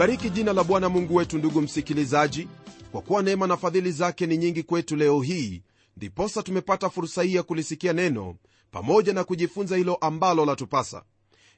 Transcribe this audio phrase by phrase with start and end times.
[0.00, 2.48] nalibariki jina la bwana mungu wetu ndugu msikilizaji.
[2.92, 5.62] Kwa kuwa neema na fadhili zake ni nyingi kwetu leo hii
[5.96, 8.36] ndiposa tumepata fursa hii ya kulisikia neno
[8.70, 11.02] pamoja na kujifunza hilo ambalo latupasa.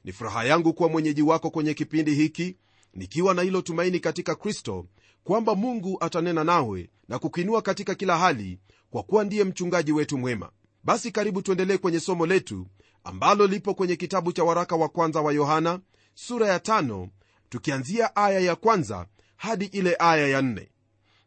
[0.03, 2.57] Ni furaha yangu kuwa mwenyeji wako kwenye kipindi hiki
[2.93, 4.85] nikiwa na hilo tumaini katika kristo
[5.23, 10.49] kwamba mungu atanena nawe na kukuinua katika kila hali kwa kuwa ndiye mchungaji wetu mwema.
[10.83, 12.67] Basi karibu tuendelee kwenye somo letu
[13.03, 15.79] ambalo lipo kwenye kitabu cha waraka wa kwanza wa yohana
[16.13, 17.09] sura ya tano,
[17.53, 20.69] tukianzia aya ya kwanza hadi ile aya ya nne.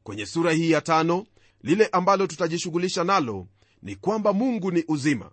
[0.02, 1.26] kwenye sura hii ya tano
[1.62, 3.46] lile ambalo tutajishughulisha nalo
[3.82, 5.30] ni kwamba mungu ni uzima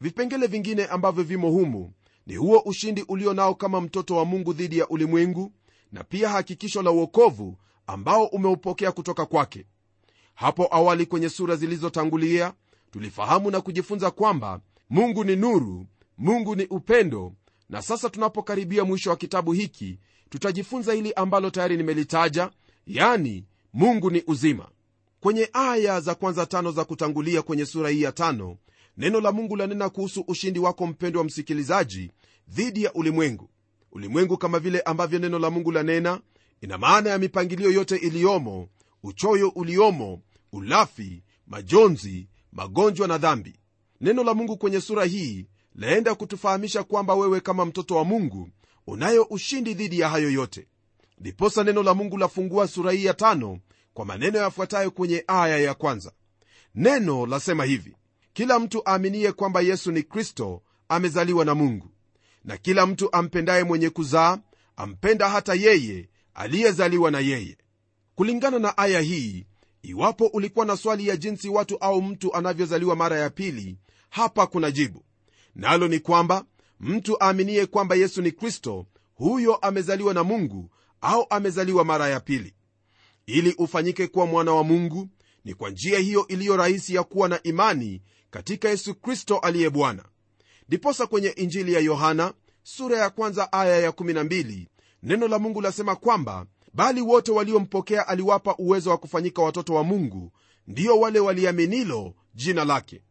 [0.00, 1.92] vipengele vingine ambavyo vimo humu
[2.26, 5.52] ni huo ushindi ulio nao kama mtoto wa mungu dhidi ya ulimwengu
[5.92, 9.66] na pia hakikisho la uokovu ambao umeupokea kutoka kwake
[10.34, 12.52] hapo awali kwenye sura zilizotangulia
[12.90, 15.86] tulifahamu na kujifunza kwamba mungu ni nuru
[16.18, 17.32] mungu ni upendo
[17.68, 19.98] na sasa tunapokaribia mwisho wa kitabu hiki
[20.30, 22.50] tutajifunza hili ambalo tayari nimelitaja
[22.86, 24.68] yani mungu ni uzima.
[25.20, 28.56] Kwenye aya za kwanza tano za kutangulia kwenye sura hii ya tano
[28.96, 32.10] neno la mungu lanena kuhusu ushindi wako mpendo wa msikilizaji
[32.48, 33.50] dhidi ya ulimwengu.
[33.92, 36.20] Ulimwengu kama vile ambavyo neno la mungu lanena
[36.60, 38.68] ina maana ya mipangilio yote iliyomo
[39.02, 40.20] uchoyo uliomo
[40.52, 43.54] ulafi majonzi magonjwa na dhambi.
[44.00, 48.48] Neno la mungu kwenye sura hii laenda kutufahamisha kwamba wewe kama mtoto wa mungu
[48.86, 50.68] unayo ushindi dhidi ya hayo yote.
[51.18, 53.58] Ndiposa neno la mungu lafungua sura hii ya tano
[53.94, 56.12] kwa maneno yafuatayo kwenye aya ya kwanza.
[56.74, 57.96] Neno lasema hivi
[58.32, 61.90] kila mtu aaminiye kwamba yesu ni kristo amezaliwa na mungu.
[62.44, 64.38] Na kila mtu ampendaye mwenye kuzaa
[64.76, 67.56] ampenda hata yeye aliyezaliwa na yeye.
[68.14, 69.46] Kulingana na aya hii
[69.82, 73.78] iwapo ulikuwa na swali ya jinsi watu au mtu anavyozaliwa mara ya pili
[74.10, 75.04] hapa kuna jibu
[75.54, 76.44] nalo ni kwamba
[76.80, 80.70] mtu aaminiye kwamba yesu ni kristo huyo amezaliwa na mungu
[81.00, 82.54] au amezaliwa mara ya pili.
[83.26, 85.08] Ili ufanyike kuwa mwana wa mungu
[85.44, 90.04] ni kwa njia hiyo iliyo rahisi ya kuwa na imani katika yesu kristo aliye bwana.
[90.68, 94.66] Ndiposa kwenye injili ya yohana sura ya kwanza aya ya 12
[95.02, 100.32] neno la mungu lasema kwamba bali wote waliompokea aliwapa uwezo wa kufanyika watoto wa mungu
[100.66, 103.02] ndiyo wale waliaminilo jina lake.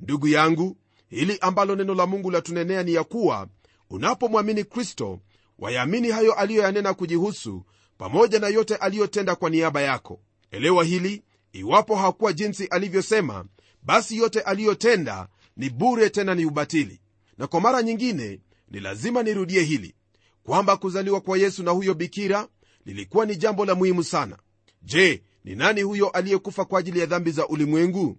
[0.00, 0.76] Ndugu yangu
[1.14, 3.48] hili ambalo neno la mungu latunenea ni ya kuwa
[3.90, 5.20] unapomwamini kristo
[5.58, 7.62] wayaamini hayo aliyoyanena kujihusu
[7.98, 10.20] pamoja na yote aliyotenda kwa niaba yako.
[10.50, 11.22] Elewa hili
[11.52, 13.44] iwapo hakuwa jinsi alivyosema
[13.82, 17.00] basi yote aliyotenda ni bure tena ni ubatili.
[17.38, 19.94] Na kwa mara nyingine ni lazima nirudie hili
[20.42, 22.48] kwamba kuzaliwa kwa yesu na huyo bikira
[22.84, 24.38] lilikuwa ni jambo la muhimu sana.
[24.82, 28.18] Je ni nani huyo aliyekufa kwa ajili ya dhambi za ulimwengu?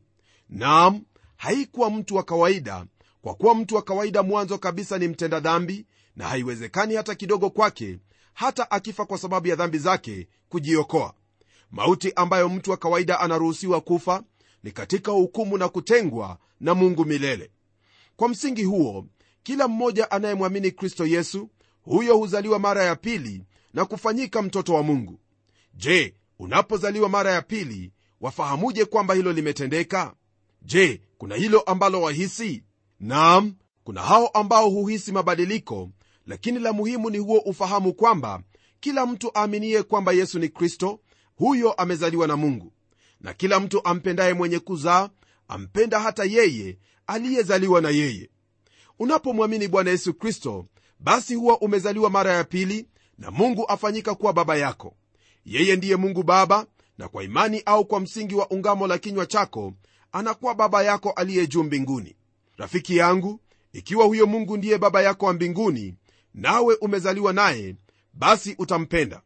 [0.49, 1.01] Naam
[1.37, 2.85] haikuwa mtu wa kawaida
[3.21, 5.85] kwa kuwa mtu wa kawaida mwanzo kabisa ni mtenda dhambi
[6.15, 7.99] na haiwezekani hata kidogo kwake
[8.33, 11.13] hata akifa kwa sababu ya dhambi zake kujiokoa.
[11.71, 14.23] Mauti ambayo mtu wa kawaida anaruhusiwa kufa
[14.63, 17.51] ni katika hukumu na kutengwa na mungu milele.
[18.15, 19.05] Kwa msingi huo
[19.43, 21.49] kila mmoja anayemwamini kristo yesu
[21.81, 25.19] huyo huzaliwa mara ya pili na kufanyika mtoto wa mungu.
[25.73, 27.91] Je unapozaliwa mara ya pili
[28.21, 30.13] wafahamuje kwamba hilo limetendeka
[30.65, 32.63] je kuna hilo ambalo wahisi?
[32.99, 35.89] Naam kuna hao ambao huhisi mabadiliko
[36.27, 38.43] lakini la muhimu ni huo ufahamu kwamba
[38.79, 40.99] kila mtu aaminiye kwamba yesu ni kristo
[41.35, 42.71] huyo amezaliwa na mungu.
[43.21, 45.09] Na kila mtu ampendaye mwenye kuzaa
[45.47, 46.77] ampenda hata yeye
[47.07, 48.29] aliyezaliwa na yeye.
[48.99, 50.65] Unapomwamini bwana yesu kristo
[50.99, 52.87] basi huwa umezaliwa mara ya pili
[53.17, 54.95] na mungu afanyika kuwa baba yako.
[55.45, 56.65] Yeye ndiye mungu baba
[56.97, 59.73] na kwa imani au kwa msingi wa ungamo la kinywa chako
[60.15, 62.15] anakuwa baba yako aliye juu mbinguni.
[62.57, 63.39] Rafiki yangu
[63.73, 65.95] ikiwa huyo mungu ndiye baba yako wa mbinguni
[66.33, 67.75] nawe umezaliwa naye
[68.13, 69.21] basi utampenda.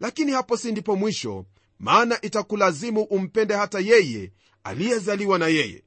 [0.00, 1.44] Lakini hapo si ndipo mwisho
[1.78, 4.32] maana itakulazimu umpende hata yeye
[4.64, 5.84] aliyezaliwa na yeye.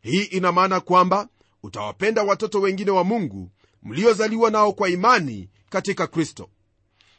[0.00, 1.28] Hii ina maana kwamba
[1.62, 3.50] utawapenda watoto wengine wa mungu
[3.82, 6.50] mliozaliwa nao kwa imani katika kristo.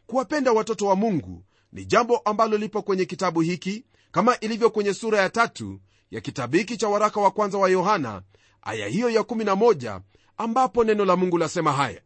[0.07, 5.21] Kuwapenda watoto wa mungu ni jambo ambalo lipo kwenye kitabu hiki kama ilivyo kwenye sura
[5.21, 5.79] ya tatu
[6.11, 8.21] ya kitabu cha waraka wa kwanza wa yohana
[8.61, 10.01] aya hiyo ya 11
[10.37, 12.01] ambapo neno la mungu lasema haya.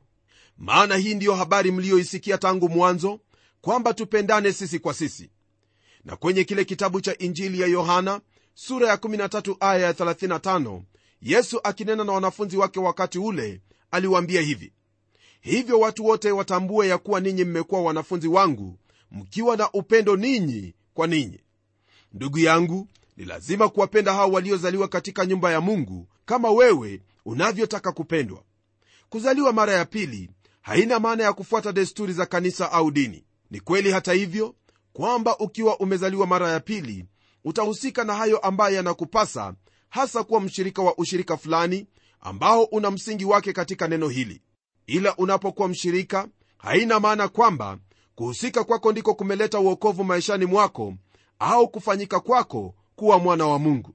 [0.58, 3.20] Maana hii ndiyo habari mliyoisikia tangu mwanzo
[3.62, 5.30] kwamba tupendane sisi kwa sisi.
[6.06, 8.22] Na kwenye kile kitabu cha injili ya yohana
[8.54, 10.82] sura ya 13 aya ya 35
[11.22, 13.62] yesu akinena na wanafunzi wake wakati ule
[13.92, 14.74] aliwaambia hivi
[15.42, 18.78] hivyo watu wote watambue ya kuwa ninyi mmekuwa wanafunzi wangu
[19.12, 21.40] mkiwa na upendo ninyi kwa ninyi.
[22.14, 22.88] Ndugu yangu
[23.20, 28.44] ni lazima kuwapenda hao waliozaliwa katika nyumba ya mungu kama wewe unavyotaka kupendwa.
[29.10, 30.30] Kuzaliwa mara ya pili
[30.62, 33.26] haina maana ya kufuata desturi za kanisa au dini.
[33.52, 34.56] Ni kweli hata hivyo
[34.94, 37.06] kwamba ukiwa umezaliwa mara ya pili
[37.44, 39.54] utahusika na hayo ambayo yanakupasa
[39.90, 41.88] hasa kuwa mshirika wa ushirika fulani
[42.20, 44.42] ambao una msingi wake katika neno hili.
[44.88, 46.28] Ila unapokuwa mshirika
[46.58, 47.78] haina maana kwamba
[48.16, 50.94] kuhusika kwako ndiko kumeleta uokovu maishani mwako
[51.40, 53.94] au kufanyika kwako kuwa mwana wa mungu.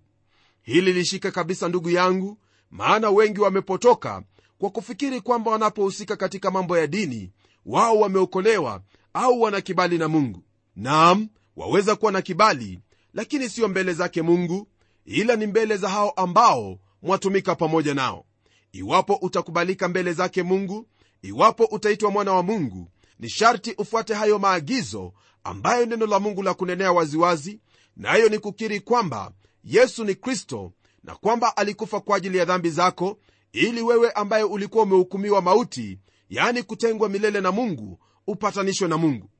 [0.63, 2.39] Hili lishike kabisa ndugu yangu
[2.71, 4.23] maana wengi wamepotoka
[4.59, 7.33] kwa kufikiri kwamba wanapohusika katika mambo ya dini
[7.67, 8.83] wao wameokolewa
[9.15, 10.43] au wana kibali na mungu.
[10.77, 12.81] Naam waweza kuwa na kibali
[13.15, 14.69] lakini siyo mbele zake mungu
[15.05, 18.25] ila ni mbele za hao ambao mwatumika pamoja nao.
[18.73, 20.87] Iwapo utakubalika mbele zake mungu
[21.23, 25.13] iwapo utaitwa mwana wa mungu ni sharti ufuate hayo maagizo
[25.45, 27.61] ambayo neno la mungu la kunenea waziwazi
[27.97, 29.33] nayo na ni kukiri kwamba
[29.65, 30.73] yesu ni kristo
[31.05, 33.19] na kwamba alikufa kwa ajili ya dhambi zako
[33.53, 35.99] ili wewe ambaye ulikuwa umehukumiwa mauti
[36.31, 39.31] yani kutengwa milele na mungu upatanishwe na mungu.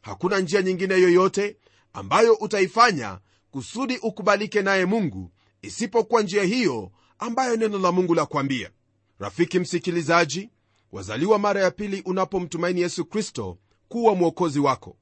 [0.00, 1.56] Hakuna njia nyingine yoyote
[1.92, 3.18] ambayo utaifanya
[3.50, 5.30] kusudi ukubalike naye mungu
[5.62, 8.70] isipokuwa njia hiyo ambayo neno la mungu la kuambia.
[9.18, 10.50] Rafiki msikilizaji
[10.92, 13.58] wazaliwa mara ya pili unapomtumaini yesu kristo
[13.88, 14.96] kuwa mwokozi wako.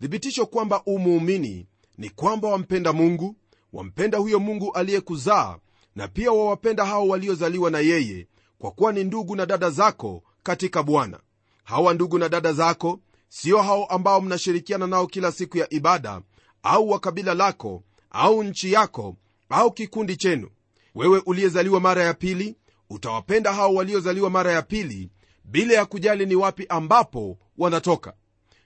[0.00, 1.66] Thibitisho kwamba umuumini
[1.98, 3.36] ni kwamba wampenda mungu
[3.72, 5.58] wampenda huyo mungu aliyekuzaa
[5.96, 8.26] na pia wawapenda hao waliozaliwa na yeye
[8.58, 11.20] kwa kuwa ni ndugu na dada zako katika bwana.
[11.64, 16.20] Hawa ndugu na dada zako sio hao ambao mnashirikiana nao kila siku ya ibada
[16.62, 19.16] au wa kabila lako au nchi yako
[19.48, 20.48] au kikundi chenu.
[20.94, 22.56] Wewe uliyezaliwa mara ya pili
[22.90, 25.10] utawapenda hao waliozaliwa mara ya pili
[25.44, 28.14] bila ya kujali ni wapi ambapo wanatoka.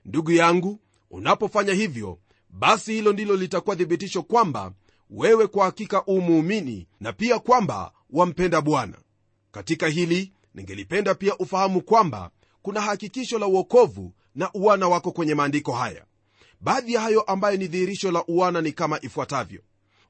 [0.04, 0.78] Ndugu yangu
[1.10, 2.18] unapofanya hivyo
[2.52, 4.72] basi hilo ndilo litakuwa thibitisho kwamba
[5.10, 8.98] wewe kwa hakika u muumini na pia kwamba wampenda bwana.
[9.52, 12.30] Katika hili ningelipenda pia ufahamu kwamba
[12.62, 16.04] kuna hakikisho la uokovu na uwana wako kwenye maandiko haya.
[16.60, 19.60] Baadhi ya hayo ambayo ni dhihirisho la uwana ni kama ifuatavyo.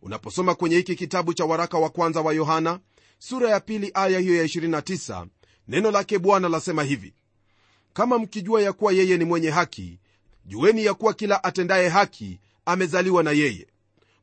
[0.02, 2.80] Unaposoma kwenye hiki kitabu cha waraka wa kwanza wa yohana
[3.18, 5.26] sura ya pili aya hiyo ya 29
[5.68, 7.14] neno lake bwana lasema hivi.
[7.92, 9.98] Kama mkijua ya kuwa yeye ni mwenye haki
[10.44, 13.66] jueni ya kuwa kila atendaye haki amezaliwa na yeye.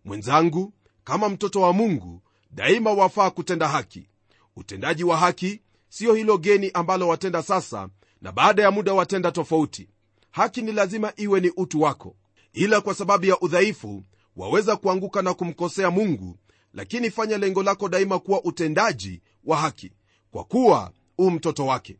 [0.06, 0.74] Mwenzangu
[1.04, 2.22] kama mtoto wa mungu
[2.52, 4.10] daima wafaa kutenda haki.
[4.56, 7.90] Utendaji wa haki siyo hilo geni ambalo watenda sasa
[8.22, 9.90] na baada ya muda watenda tofauti.
[10.32, 12.16] Haki ni lazima iwe ni utu wako.
[12.54, 14.04] Ila kwa sababu ya udhaifu
[14.36, 16.38] waweza kuanguka na kumkosea mungu
[16.74, 19.92] lakini fanya lengo lako daima kuwa utendaji wa haki
[20.32, 21.98] kwa kuwa u mtoto wake.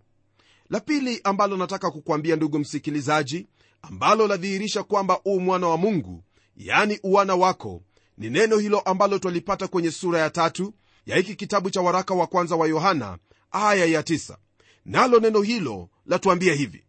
[0.70, 3.48] La pili ambalo nataka kukwambia ndugu msikilizaji
[3.82, 6.24] ambalo ladhihirisha kwamba u mwana wa mungu
[6.58, 7.82] yani uwana wako
[8.18, 10.74] ni neno hilo ambalo twalipata kwenye sura ya tatu
[11.06, 13.18] ya hiki kitabu cha waraka wa kwanza wa yohana
[13.52, 14.38] aya ya tisa.
[14.86, 16.84] nalo neno hilo latuambia hivi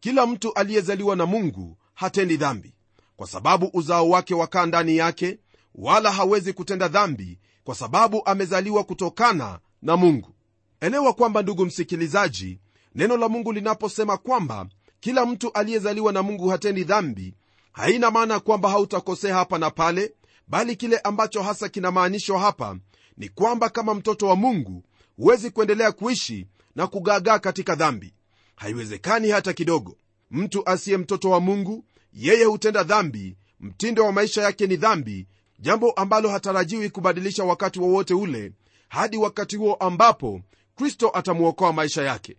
[0.00, 2.74] kila mtu aliyezaliwa na mungu hatendi dhambi
[3.16, 5.38] kwa sababu uzao wake wakaa ndani yake
[5.74, 10.34] wala hawezi kutenda dhambi kwa sababu amezaliwa kutokana na mungu
[10.80, 12.60] elewa kwamba ndugu msikilizaji
[12.94, 14.66] neno la mungu linaposema kwamba
[15.00, 17.34] kila mtu aliyezaliwa na mungu hatendi dhambi.
[17.72, 20.14] Haina maana kwamba hautakosea hapa na pale
[20.48, 22.78] bali kile ambacho hasa kinamaanishwa hapa
[23.16, 24.82] ni kwamba kama mtoto wa mungu
[25.16, 28.14] huwezi kuendelea kuishi na kugaagaa katika dhambi.
[28.56, 29.96] Haiwezekani hata kidogo.
[30.30, 33.36] Mtu asiye mtoto wa mungu yeye hutenda dhambi.
[33.60, 35.26] Mtindo wa maisha yake ni dhambi
[35.58, 38.52] jambo ambalo hatarajiwi kubadilisha wakati wowote wa ule
[38.88, 40.40] hadi wakati huo ambapo
[40.76, 42.36] kristo atamwokoa maisha yake.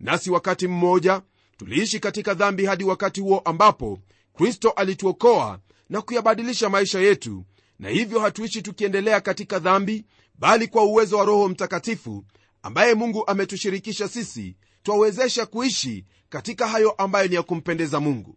[0.00, 1.22] Nasi wakati mmoja
[1.56, 3.98] tuliishi katika dhambi hadi wakati huo ambapo
[4.36, 5.58] kristo alituokoa
[5.90, 7.44] na kuyabadilisha maisha yetu
[7.78, 10.04] na hivyo hatuishi tukiendelea katika dhambi
[10.38, 12.24] bali kwa uwezo wa roho mtakatifu
[12.62, 18.36] ambaye mungu ametushirikisha sisi twawezesha kuishi katika hayo ambayo ni ya kumpendeza mungu.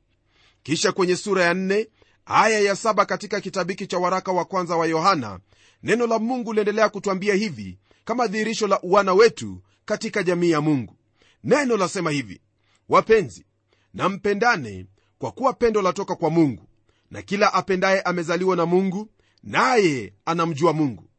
[0.64, 1.88] Kisha kwenye sura ya nne,
[2.26, 5.40] aya ya saba katika kitabiki cha waraka wa kwanza wa yohana
[5.84, 10.96] neno la mungu liendelea kutwambia hivi kama dhihirisho la uwana wetu katika jamii ya mungu.
[11.44, 12.42] Neno lasema hivi
[12.90, 13.46] wapenzi
[13.94, 14.86] na mpendane
[15.18, 16.68] kwa kuwa pendo latoka kwa mungu
[17.12, 19.10] na kila apendaye amezaliwa na mungu
[19.44, 21.10] naye anamjua mungu.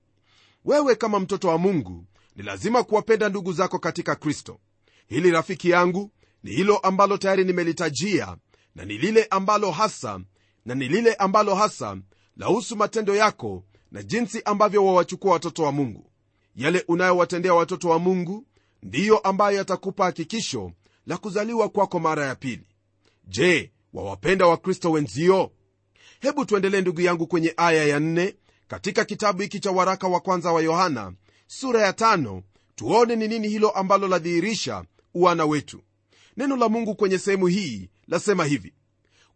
[0.64, 2.04] Wewe kama mtoto wa mungu
[2.36, 4.58] ni lazima kuwapenda ndugu zako katika kristo.
[5.06, 6.10] Hili rafiki yangu
[6.42, 8.36] ni hilo ambalo tayari nimelitajia
[8.74, 10.20] na ni lile ambalo hasa
[10.64, 11.96] na ni lile ambalo hasa
[12.36, 16.10] lahusu matendo yako na jinsi ambavyo wawachukua watoto wa mungu.
[16.56, 18.46] Yale unayowatendea watoto wa mungu
[18.82, 20.72] ndiyo ambayo yatakupa hakikisho
[21.06, 22.66] la kuzaliwa kwako mara ya pili.
[23.28, 25.50] Je wawapenda wakristo wenzio?
[26.20, 28.34] Hebu tuendelee ndugu yangu kwenye aya ya nne
[28.68, 31.12] katika kitabu hiki cha waraka wa kwanza wa yohana
[31.46, 32.42] sura ya tano.
[32.74, 35.82] Tuone ni nini hilo ambalo ladhihirisha uwana wetu.
[36.36, 38.74] Neno la mungu kwenye sehemu hii lasema hivi.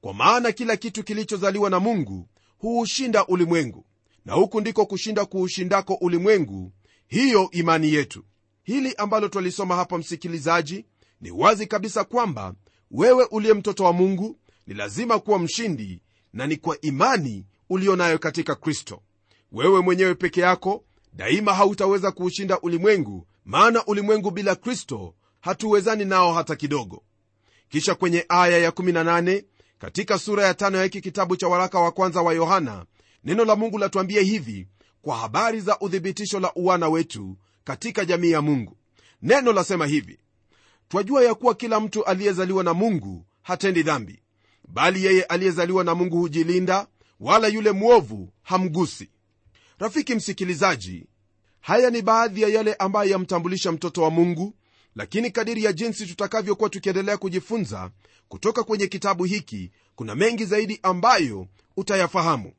[0.01, 2.29] Kwa maana kila kitu kilichozaliwa na mungu
[2.59, 3.87] huushinda ulimwengu
[4.25, 6.73] na huku ndiko kushinda kuushindako ulimwengu.
[7.07, 8.25] Hiyo imani yetu.
[8.63, 10.85] Hili ambalo twalisoma hapa msikilizaji
[11.25, 12.55] ni wazi kabisa kwamba
[12.91, 16.03] wewe uliye mtoto wa mungu ni lazima kuwa mshindi
[16.33, 19.03] na ni kwa imani uliyo nayo katika kristo.
[19.53, 26.57] Wewe mwenyewe peke yako daima hautaweza kuushinda ulimwengu maana ulimwengu bila kristo hatuwezani nao hata
[26.57, 27.03] kidogo.
[27.69, 29.45] Kisha kwenye aya ya18
[29.79, 32.85] katika sura ya tano ya hiki kitabu cha waraka wa kwanza wa yohana
[33.25, 34.69] neno la mungu latuambia hivi
[35.03, 38.77] kwa habari za uthibitisho la uwana wetu katika jamii ya mungu.
[39.23, 40.19] Neno lasema hivi
[40.89, 44.23] twajua ya kuwa kila mtu aliyezaliwa na mungu hatendi dhambi
[44.69, 46.87] bali yeye aliyezaliwa na mungu hujilinda
[47.21, 49.11] wala yule mwovu hamgusi.
[49.79, 51.07] Rafiki msikilizaji
[51.61, 54.55] haya ni baadhi ya yale ambayo yamtambulisha mtoto wa mungu
[54.97, 57.91] lakini kadiri ya jinsi tutakavyokuwa tukiendelea kujifunza
[58.29, 62.53] kutoka kwenye kitabu hiki kuna mengi zaidi ambayo utayafahamu.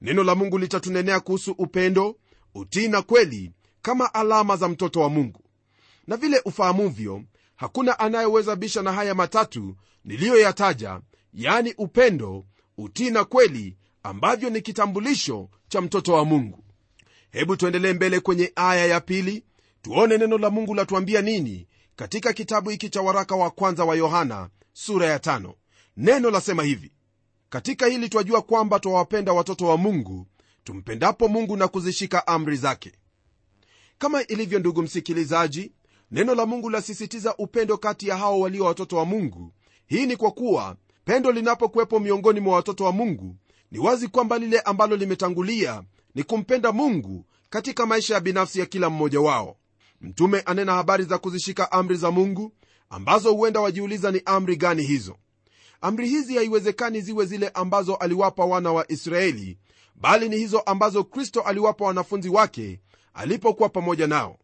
[0.00, 2.16] Neno la mungu litatunenea kuhusu upendo
[2.54, 5.40] utii na kweli kama alama za mtoto wa mungu.
[6.06, 7.22] Na vile ufahamuvyo
[7.58, 11.00] hakuna anayeweza bisha na haya matatu niliyoyataja
[11.34, 12.44] yani upendo
[12.76, 16.64] utii na kweli ambavyo ni kitambulisho cha mtoto wa mungu
[17.30, 19.44] hebu tuendelee mbele kwenye aya ya pili
[19.82, 24.48] tuone neno la mungu latuambia nini katika kitabu hiki cha waraka wa kwanza wa yohana
[24.72, 25.54] sura ya tano.
[25.96, 26.92] neno lasema hivi
[27.50, 30.26] katika hili twajua kwamba twawapenda watoto wa mungu
[30.64, 32.92] tumpendapo mungu na kuzishika amri zake
[33.98, 35.72] kama ilivyo ndugu msikilizaji
[36.10, 39.52] neno la mungu lasisitiza upendo kati ya hao walio watoto wa mungu.
[39.86, 43.36] Hii ni kwa kuwa pendo linapokuwepo miongoni mwa watoto wa mungu
[43.70, 45.82] ni wazi kwamba lile ambalo limetangulia
[46.14, 49.56] ni kumpenda mungu katika maisha ya binafsi ya kila mmoja wao.
[50.00, 52.52] Mtume anena habari za kuzishika amri za mungu
[52.90, 55.16] ambazo huenda wajiuliza ni amri gani hizo.
[55.80, 59.58] Amri hizi haiwezekani ziwe zile ambazo aliwapa wana wa israeli
[59.94, 62.80] bali ni hizo ambazo kristo aliwapa wanafunzi wake
[63.14, 64.38] alipokuwa pamoja nao.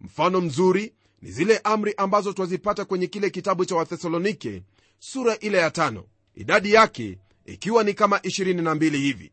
[0.00, 4.62] Mfano mzuri ni zile amri ambazo twazipata kwenye kile kitabu cha wathesalonike
[4.98, 6.04] sura ile ya tano.
[6.34, 9.32] Idadi yake ikiwa ni kama 22 hivi.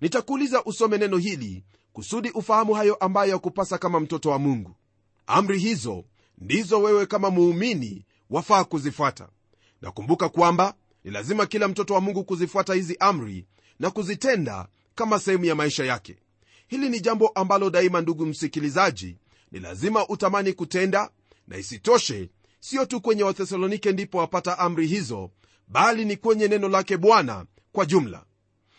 [0.00, 4.74] Nitakuuliza usome neno hili kusudi ufahamu hayo ambayo yakupasa kama mtoto wa mungu.
[5.26, 6.04] Amri hizo
[6.38, 9.28] ndizo wewe kama muumini wafaa kuzifuata.
[9.82, 13.46] Nakumbuka kwamba ni lazima kila mtoto wa mungu kuzifuata hizi amri
[13.78, 16.16] na kuzitenda kama sehemu ya maisha yake.
[16.66, 19.16] Hili ni jambo ambalo daima ndugu msikilizaji
[19.54, 21.10] ni lazima utamani kutenda
[21.48, 22.30] na isitoshe
[22.60, 25.30] sio tu kwenye wathesalonike ndipo wapata amri hizo
[25.68, 28.24] bali ni kwenye neno lake bwana kwa jumla.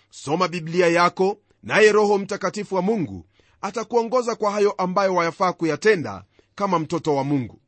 [0.10, 3.26] Soma biblia yako naye roho mtakatifu wa mungu
[3.62, 6.24] atakuongoza kwa hayo ambayo wayafaa kuyatenda
[6.56, 7.62] kama mtoto wa mungu.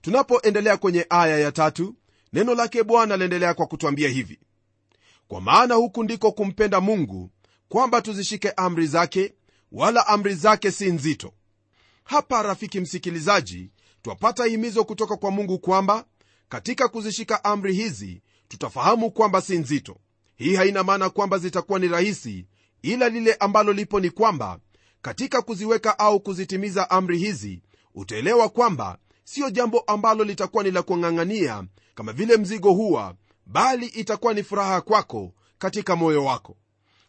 [0.00, 1.96] Tunapoendelea kwenye aya ya tatu
[2.32, 4.38] neno lake bwana laendelea kwa kutwambia hivi.
[5.28, 7.30] Kwa maana huku ndiko kumpenda mungu
[7.68, 9.34] kwamba tuzishike amri zake
[9.72, 11.32] wala amri zake si nzito
[12.10, 13.70] hapa rafiki msikilizaji
[14.02, 16.04] twapata himizo kutoka kwa mungu kwamba
[16.48, 19.96] katika kuzishika amri hizi tutafahamu kwamba si nzito.
[20.36, 22.46] Hii haina maana kwamba zitakuwa ni rahisi
[22.82, 24.58] ila lile ambalo lipo ni kwamba
[25.02, 27.62] katika kuziweka au kuzitimiza amri hizi
[27.94, 31.64] utaelewa kwamba siyo jambo ambalo litakuwa ni la kung'ang'ania
[31.94, 33.14] kama vile mzigo huwa
[33.46, 36.56] bali itakuwa ni furaha kwako katika moyo wako.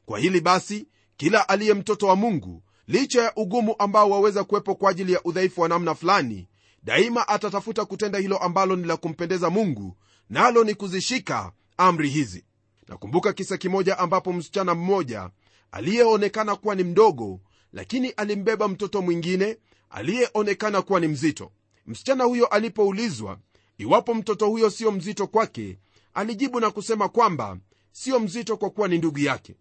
[0.05, 4.91] Kwa hili basi kila aliye mtoto wa mungu licha ya ugumu ambao waweza kuwepo kwa
[4.91, 6.47] ajili ya udhaifu wa namna fulani
[6.83, 9.97] daima atatafuta kutenda hilo ambalo ni la kumpendeza mungu
[10.29, 12.45] nalo ni kuzishika amri hizi.
[12.87, 15.29] Nakumbuka kisa kimoja ambapo msichana mmoja
[15.71, 17.39] aliyeonekana kuwa ni mdogo
[17.73, 19.57] lakini alimbeba mtoto mwingine
[19.89, 21.51] aliyeonekana kuwa ni mzito.
[21.87, 23.37] Msichana huyo alipoulizwa
[23.77, 25.77] iwapo mtoto huyo sio mzito kwake
[26.13, 27.57] alijibu na kusema kwamba
[27.91, 29.55] sio mzito kwa kuwa ni ndugu yake.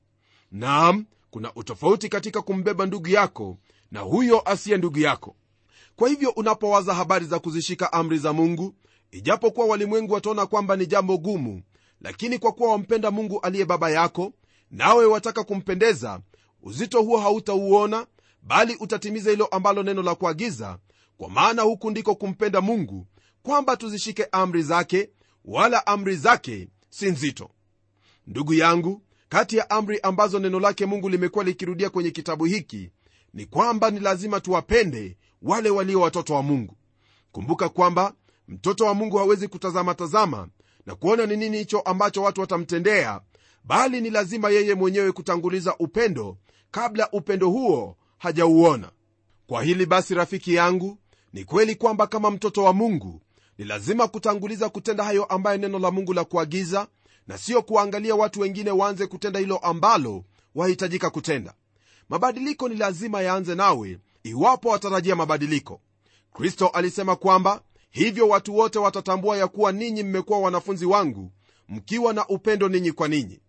[0.52, 3.58] Naam kuna utofauti katika kumbeba ndugu yako
[3.90, 5.37] na huyo asiye ndugu yako.
[5.96, 8.75] Kwa hivyo unapowaza habari za kuzishika amri za mungu
[9.10, 11.62] ijapokuwa walimwengu wataona kwamba ni jambo gumu
[12.00, 14.32] lakini kwa kuwa wampenda mungu aliye baba yako
[14.70, 16.20] nawe wataka kumpendeza
[16.62, 18.06] uzito huo hautauona
[18.42, 20.78] bali utatimiza hilo ambalo neno la kuagiza
[21.18, 23.06] kwa maana huku ndiko kumpenda mungu
[23.42, 25.10] kwamba tuzishike amri zake
[25.44, 27.50] wala amri zake si nzito.
[28.26, 32.90] Ndugu yangu kati ya amri ambazo neno lake mungu limekuwa likirudia kwenye kitabu hiki
[33.34, 36.76] ni kwamba ni lazima tuwapende wale walio watoto wa mungu.
[37.32, 38.12] Kumbuka kwamba
[38.49, 40.49] mtoto wa mungu hawezi kutazama tazama
[40.87, 43.20] na kuona ni nini hicho ambacho watu watamtendea
[43.64, 46.37] bali ni lazima yeye mwenyewe kutanguliza upendo
[46.70, 48.90] kabla upendo huo hajauona.
[49.46, 50.99] Kwa hili basi rafiki yangu
[51.32, 53.22] ni kweli kwamba kama mtoto wa mungu
[53.58, 56.87] ni lazima kutanguliza kutenda hayo ambayo neno la mungu la kuagiza
[57.30, 61.54] na sio kuwaangalia watu wengine waanze kutenda hilo ambalo wahitajika kutenda.
[62.08, 65.80] Mabadiliko ni lazima yaanze nawe iwapo watarajia mabadiliko.
[66.32, 71.32] Kristo alisema kwamba hivyo watu wote watatambua ya kuwa ninyi mmekuwa wanafunzi wangu
[71.68, 73.40] mkiwa na upendo ninyi kwa ninyi.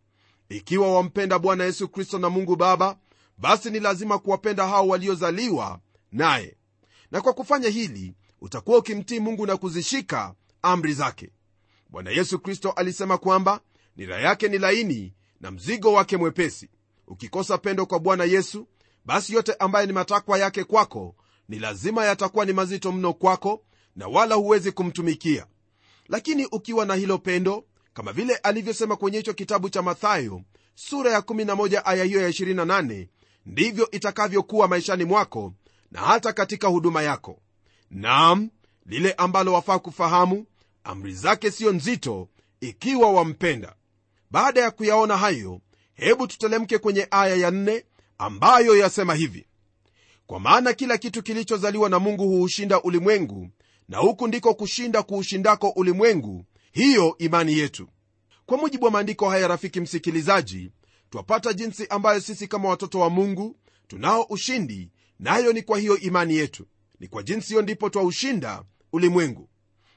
[0.50, 2.98] Ikiwa wampenda bwana yesu kristo na mungu baba
[3.38, 5.80] basi ni lazima kuwapenda hao waliozaliwa
[6.12, 6.58] naye.
[7.12, 11.30] Na kwa kufanya hili utakuwa ukimtii mungu na kuzishika amri zake.
[11.90, 13.60] Bwana yesu kristo alisema kwamba
[13.98, 16.70] nira yake ni laini na mzigo wake mwepesi.
[17.08, 18.68] Ukikosa pendo kwa bwana yesu
[19.06, 21.16] basi yote ambaye ni matakwa yake kwako
[21.50, 23.64] ni lazima yatakuwa ni mazito mno kwako
[23.96, 25.46] na wala huwezi kumtumikia.
[26.10, 30.42] Lakini ukiwa na hilo pendo kama vile alivyosema kwenye hicho kitabu cha mathayo
[30.76, 33.08] sura ya 11 aya hiyo ya 28
[33.46, 35.54] ndivyo itakavyokuwa maishani mwako
[35.92, 37.40] na hata katika huduma yako.
[37.92, 38.50] Nam
[38.86, 40.46] lile ambalo wafaa kufahamu
[40.84, 42.30] amri zake siyo nzito
[42.62, 43.76] ikiwa wampenda
[44.32, 45.62] baada ya kuyaona hayo
[45.94, 47.84] hebu tutelemke kwenye aya ya 4
[48.18, 49.48] ambayo yasema hivi.
[50.28, 53.50] Kwa maana kila kitu kilichozaliwa na mungu huushinda ulimwengu
[53.90, 56.46] na huku ndiko kushinda kuushindako ulimwengu.
[56.72, 57.88] Hiyo imani yetu.
[58.46, 60.72] Kwa mujibu wa maandiko haya rafiki msikilizaji
[61.10, 63.56] twapata jinsi ambayo sisi kama watoto wa mungu
[63.88, 66.68] tunao ushindi nayo na ni kwa hiyo imani yetu.
[67.00, 68.64] Ni kwa jinsi hiyo ndipo twaushinda
[68.94, 69.50] ulimwengu.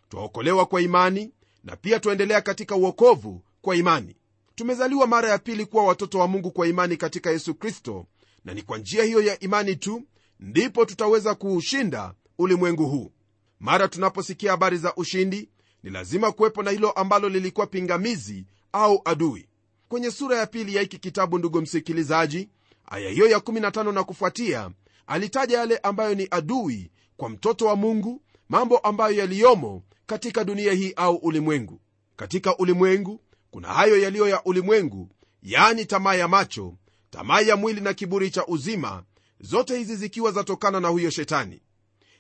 [0.09, 1.33] Twaokolewa kwa imani
[1.65, 4.17] na pia twaendelea katika uokovu kwa imani
[4.55, 8.07] tumezaliwa mara ya pili kuwa watoto wa mungu kwa imani katika yesu kristo
[8.45, 10.03] na ni kwa njia hiyo ya imani tu
[10.41, 13.13] ndipo tutaweza kuushinda ulimwengu huu.
[13.61, 15.49] Mara tunaposikia habari za ushindi
[15.83, 19.49] ni lazima kuwepo na hilo ambalo lilikuwa pingamizi au adui.
[19.89, 22.49] Kwenye sura ya pili ya hiki kitabu ndugu msikilizaji
[22.87, 24.71] aya hiyo ya 15 na kufuatia
[25.07, 30.93] alitaja yale ambayo ni adui kwa mtoto wa mungu mambo ambayo yaliyomo katika dunia hii
[30.97, 31.81] au ulimwengu.
[32.17, 33.21] Katika ulimwengu
[33.55, 35.11] kuna hayo yaliyo ya ulimwengu
[35.43, 36.75] yaani tamaa ya macho
[37.11, 39.05] tamaa ya mwili na kiburi cha uzima
[39.41, 41.63] zote hizi zikiwa zatokana na huyo shetani.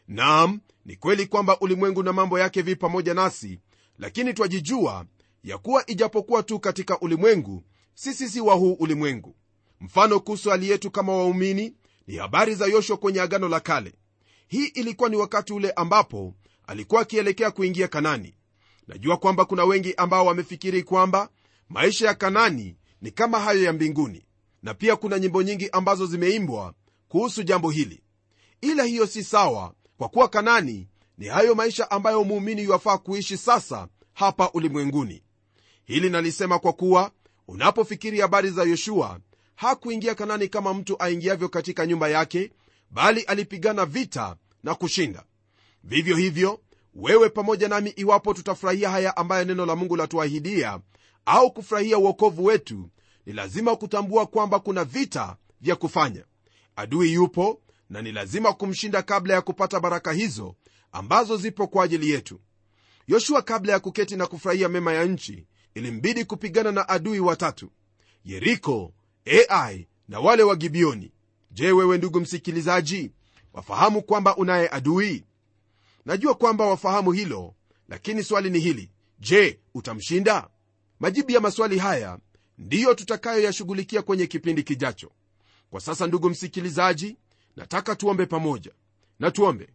[0.09, 3.61] Nam ni kweli kwamba ulimwengu na mambo yake vi pamoja nasi
[3.99, 5.07] lakini twajijua
[5.45, 9.37] ya kuwa ijapokuwa tu katika ulimwengu sisi si wa huu ulimwengu.
[9.81, 11.75] Mfano kuhusu hali yetu kama waumini
[12.07, 13.95] ni habari za yoshua kwenye agano la kale.
[14.49, 16.35] Hii ilikuwa ni wakati ule ambapo
[16.67, 18.35] alikuwa akielekea kuingia kanani
[18.89, 21.29] najua kwamba kuna wengi ambao wamefikiri kwamba
[21.69, 24.25] maisha ya kanani ni kama hayo ya mbinguni
[24.63, 26.75] na pia kuna nyimbo nyingi ambazo zimeimbwa
[27.09, 28.03] kuhusu jambo hili.
[28.61, 33.89] Ila hiyo si sawa kwa kuwa kanani ni hayo maisha ambayo muumini yuwafaa kuishi sasa
[34.13, 35.23] hapa ulimwenguni.
[35.85, 37.11] Hili nalisema kwa kuwa
[37.49, 39.21] unapofikiri habari za yoshua
[39.55, 42.53] hakuingia kanani kama mtu aingiavyo katika nyumba yake
[42.91, 45.25] bali alipigana vita na kushinda.
[45.85, 46.61] Vivyo hivyo
[46.95, 50.81] wewe pamoja nami iwapo tutafurahia haya ambayo neno la mungu latuahidia
[51.27, 52.91] au kufurahia uokovu wetu
[53.27, 56.25] ni lazima kutambua kwamba kuna vita vya kufanya.
[56.77, 60.55] Adui yupo na ni lazima kumshinda kabla ya kupata baraka hizo
[60.93, 62.41] ambazo zipo kwa ajili yetu.
[63.07, 67.71] Yoshua kabla ya kuketi na kufurahia mema ya nchi ilimbidi kupigana na adui watatu
[68.25, 68.93] yeriko
[69.49, 71.13] ai na wale wa gibioni
[71.51, 73.11] je wewe ndugu msikilizaji
[73.53, 75.25] wafahamu kwamba unaye adui
[76.05, 77.55] najua kwamba wafahamu hilo
[77.89, 78.91] lakini swali ni hili.
[79.21, 80.49] Je utamshinda?
[81.01, 82.19] Majibu ya maswali haya
[82.59, 85.11] ndiyo tutakayoyashughulikia kwenye kipindi kijacho.
[85.71, 87.17] Kwa sasa ndugu msikilizaji
[87.57, 88.73] nataka tuombe pamoja.
[89.19, 89.69] Na tuombe.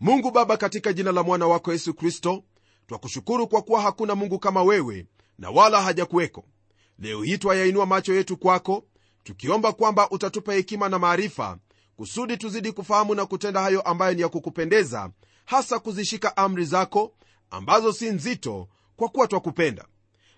[0.00, 2.44] Mungu baba katika jina la mwana wako yesu kristo
[2.86, 5.06] twakushukuru kwa kuwa hakuna mungu kama wewe
[5.38, 6.44] na wala hajakuweko.
[6.98, 8.84] Leo hii twayainua macho yetu kwako
[9.24, 11.58] tukiomba kwamba utatupa hekima na maarifa
[11.96, 15.10] kusudi tuzidi kufahamu na kutenda hayo ambayo ni ya kukupendeza
[15.44, 17.14] hasa kuzishika amri zako
[17.50, 19.84] ambazo si nzito kwa kuwa twakupenda.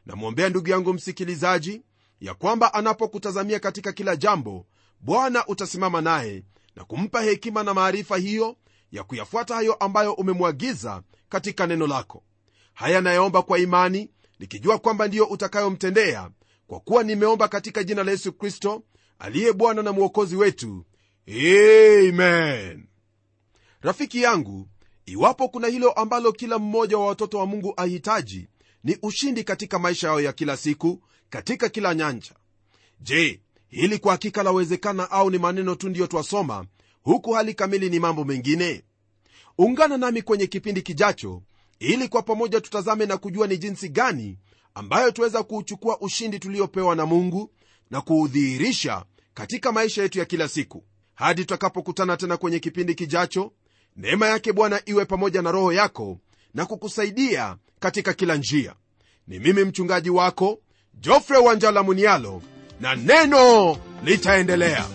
[0.07, 1.83] Namwombea ndugu yangu msikilizaji
[2.21, 4.67] ya kwamba anapokutazamia katika kila jambo
[5.01, 6.43] bwana utasimama naye
[6.77, 8.57] na kumpa hekima na maarifa hiyo
[8.93, 12.23] ya kuyafuata hayo ambayo umemwagiza katika neno lako.
[12.75, 16.31] Haya nayaomba kwa imani nikijua kwamba ndiyo utakayomtendea
[16.67, 18.83] kwa kuwa nimeomba katika jina la yesu kristo
[19.19, 20.85] aliye bwana na mwokozi wetu.
[21.29, 22.87] Amen.
[23.81, 24.69] Rafiki yangu
[25.07, 28.49] iwapo kuna hilo ambalo kila mmoja wa watoto wa mungu ahitaji
[28.85, 32.33] ni ushindi katika maisha yao ya kila siku katika kila nyanja.
[33.01, 36.67] Je hili kwa hakika lawezekana au ni maneno tu ndiyo twasoma
[37.03, 38.83] huku hali kamili ni mambo mengine?
[39.59, 41.43] Ungana nami kwenye kipindi kijacho
[41.79, 44.39] ili kwa pamoja tutazame na kujua ni jinsi gani
[44.75, 47.51] ambayo tuweza kuuchukua ushindi tuliopewa na mungu
[47.91, 50.85] na kuudhihirisha katika maisha yetu ya kila siku.
[51.15, 53.53] Hadi tutakapokutana tena kwenye kipindi kijacho
[53.97, 56.19] neema yake bwana iwe pamoja na roho yako
[56.55, 58.75] na kukusaidia katika kila njia.
[59.29, 60.59] Ni mimi mchungaji wako
[60.95, 62.43] jofre wanjala munialo
[62.81, 64.87] na neno litaendelea.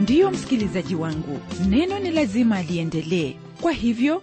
[0.00, 4.22] Ndiyo msikilizaji wangu neno ni lazima aliendelee kwa hivyo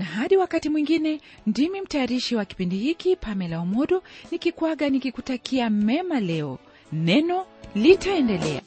[0.00, 6.58] na hadi wakati mwingine ndimi mtayarishi wa kipindi hiki pamela umodo nikikwaga nikikutakia mema leo.
[6.92, 8.62] Neno litaendelea